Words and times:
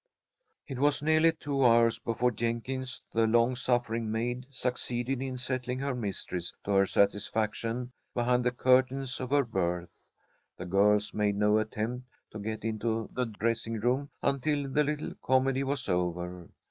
It 0.67 0.79
was 0.79 1.03
nearly 1.03 1.31
two 1.31 1.63
hours 1.63 1.99
before 1.99 2.31
Jenkins, 2.31 3.03
the 3.11 3.27
long 3.27 3.55
suffering 3.55 4.09
maid, 4.11 4.47
succeeded 4.49 5.21
in 5.21 5.37
settling 5.37 5.77
her 5.77 5.93
mistress 5.93 6.51
to 6.63 6.71
her 6.71 6.87
satisfaction 6.87 7.91
behind 8.15 8.43
the 8.43 8.49
curtains 8.51 9.19
of 9.19 9.29
her 9.29 9.43
berth. 9.43 10.09
The 10.57 10.65
girls 10.65 11.13
made 11.13 11.35
no 11.35 11.59
attempt 11.59 12.07
to 12.31 12.39
get 12.39 12.63
into 12.65 13.11
the 13.13 13.25
dressing 13.27 13.79
room 13.79 14.09
until 14.23 14.67
the 14.67 14.83
little 14.83 15.13
comedy 15.21 15.63
was 15.63 15.87
over. 15.87 16.49